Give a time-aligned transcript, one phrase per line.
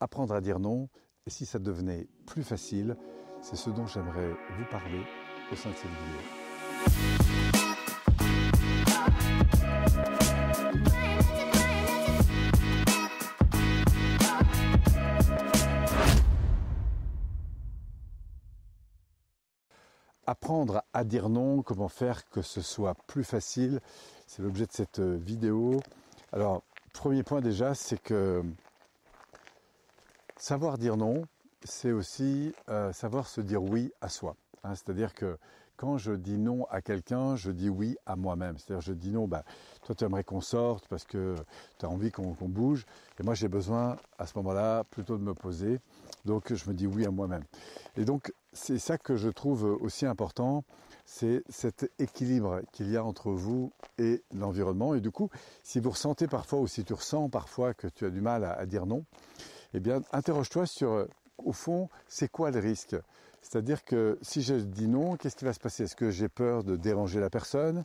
[0.00, 0.88] apprendre à dire non,
[1.26, 2.96] et si ça devenait plus facile,
[3.40, 5.00] c'est ce dont j'aimerais vous parler
[5.52, 6.20] au sein de cette vidéo.
[20.28, 23.80] Apprendre à dire non, comment faire que ce soit plus facile,
[24.26, 25.80] c'est l'objet de cette vidéo.
[26.32, 28.42] Alors, premier point déjà, c'est que
[30.38, 31.24] savoir dire non,
[31.64, 34.36] c'est aussi euh, savoir se dire oui à soi.
[34.64, 34.74] Hein.
[34.74, 35.38] C'est-à-dire que
[35.76, 38.56] quand je dis non à quelqu'un, je dis oui à moi-même.
[38.56, 39.44] C'est-à-dire je dis non, bah,
[39.82, 41.36] toi tu aimerais qu'on sorte parce que
[41.78, 42.86] tu as envie qu'on bouge,
[43.20, 45.80] et moi j'ai besoin à ce moment-là plutôt de me poser,
[46.24, 47.44] donc je me dis oui à moi-même.
[47.96, 50.64] Et donc c'est ça que je trouve aussi important,
[51.04, 54.94] c'est cet équilibre qu'il y a entre vous et l'environnement.
[54.94, 55.28] Et du coup,
[55.62, 58.64] si vous ressentez parfois ou si tu ressens parfois que tu as du mal à
[58.64, 59.04] dire non,
[59.74, 61.06] eh bien, interroge-toi sur,
[61.38, 62.96] au fond, c'est quoi le risque?
[63.42, 65.84] C'est-à-dire que si je dis non, qu'est-ce qui va se passer?
[65.84, 67.84] Est-ce que j'ai peur de déranger la personne?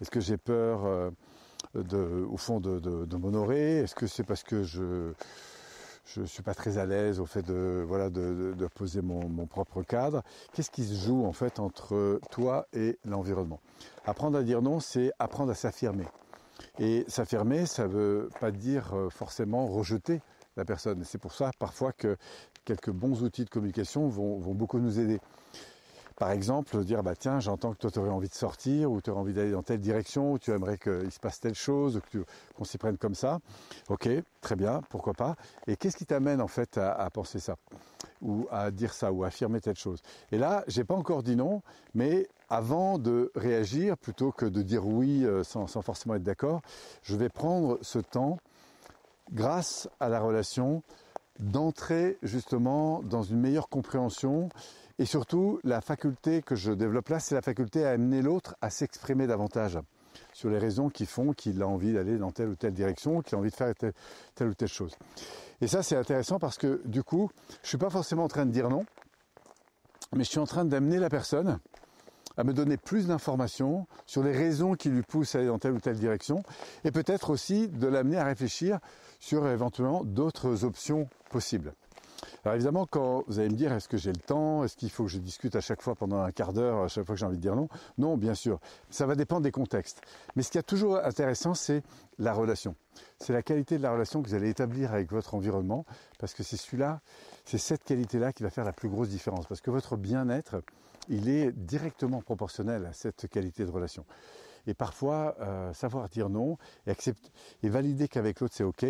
[0.00, 3.78] Est-ce que j'ai peur, euh, au fond, de, m'honorer?
[3.78, 5.12] Est-ce que c'est parce que je
[6.06, 10.22] je suis pas très à l'aise au fait de voilà de, poser mon, propre cadre?
[10.52, 13.60] Qu'est-ce qui se joue en fait entre toi et l'environnement?
[14.04, 16.06] Apprendre à dire non, c'est apprendre à s'affirmer.
[16.78, 20.20] Et s'affirmer, ça veut pas dire euh, forcément rejeter
[20.64, 21.04] personne.
[21.04, 22.16] C'est pour ça parfois que
[22.64, 25.20] quelques bons outils de communication vont, beaucoup nous aider.
[26.16, 29.08] Par exemple, dire bah tiens, j'entends que toi tu aurais envie de sortir ou tu
[29.08, 32.02] aurais envie d'aller dans telle direction ou tu aimerais qu'il se passe telle chose
[32.56, 33.38] qu'on s'y prenne comme ça.
[33.88, 34.06] Ok,
[34.42, 35.34] très bien, pourquoi pas.
[35.66, 37.56] Et qu'est-ce qui t'amène en fait à, penser ça
[38.20, 40.02] ou à dire ça ou à affirmer telle chose?
[40.30, 41.62] Et là, j'ai pas encore dit non,
[41.94, 46.60] mais avant de réagir, plutôt que de dire oui euh, sans forcément être d'accord,
[47.02, 48.36] je vais prendre ce temps
[49.32, 50.82] grâce à la relation,
[51.38, 54.48] d'entrer justement dans une meilleure compréhension
[54.98, 58.68] et surtout la faculté que je développe là, c'est la faculté à amener l'autre à
[58.68, 59.78] s'exprimer davantage
[60.34, 63.36] sur les raisons qui font qu'il a envie d'aller dans telle ou telle direction, qu'il
[63.36, 64.94] a envie de faire telle, ou telle chose.
[65.60, 67.30] Et ça c'est intéressant parce que du coup,
[67.62, 68.84] je suis pas forcément en train de dire non,
[70.14, 71.58] mais je suis en train d'amener la personne
[72.40, 75.72] à me donner plus d'informations sur les raisons qui lui poussent à aller dans telle
[75.72, 76.42] ou telle direction,
[76.84, 78.78] et peut-être aussi de l'amener à réfléchir
[79.20, 81.74] sur éventuellement d'autres options possibles.
[82.44, 85.04] Alors évidemment, quand vous allez me dire est-ce que j'ai le temps, est-ce qu'il faut
[85.04, 87.26] que je discute à chaque fois pendant un quart d'heure, à chaque fois que j'ai
[87.26, 87.68] envie de dire non?
[87.98, 88.60] Non, bien sûr.
[88.88, 90.00] Ça va dépendre des contextes.
[90.36, 91.82] Mais ce qui est toujours intéressant, c'est
[92.18, 92.74] la relation.
[93.18, 95.84] C'est la qualité de la relation que vous allez établir avec votre environnement,
[96.18, 97.00] parce que c'est celui-là,
[97.44, 99.46] c'est cette qualité-là qui va faire la plus grosse différence.
[99.46, 100.62] Parce que votre bien-être,
[101.10, 104.06] il est directement proportionnel à cette qualité de relation.
[104.66, 107.30] Et parfois, euh, savoir dire non et, accepter,
[107.62, 108.86] et valider qu'avec l'autre c'est ok.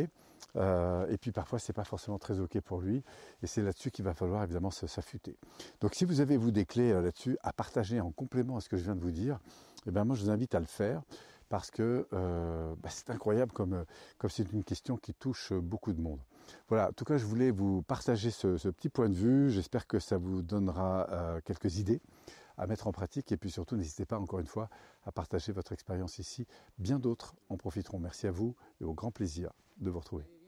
[0.57, 3.03] Euh, et puis parfois c'est pas forcément très ok pour lui.
[3.43, 5.37] Et c'est là-dessus qu'il va falloir évidemment s'affûter.
[5.81, 8.69] Donc si vous avez vous des clés euh, là-dessus à partager en complément à ce
[8.69, 9.39] que je viens de vous dire,
[9.87, 11.03] eh bien moi je vous invite à le faire
[11.49, 13.85] parce que bah, c'est incroyable comme
[14.19, 16.21] comme c'est une question qui touche beaucoup de monde.
[16.69, 19.51] Voilà, en tout cas je voulais vous partager ce petit point de vue.
[19.51, 21.09] J'espère que ça vous donnera
[21.45, 22.01] quelques idées
[22.61, 23.33] à mettre en pratique.
[23.33, 24.69] Et puis surtout, n'hésitez pas encore une fois
[25.05, 26.47] à partager votre expérience ici.
[26.79, 27.99] Bien d'autres en profiteront.
[27.99, 30.40] Merci à vous et au grand plaisir de vous retrouver.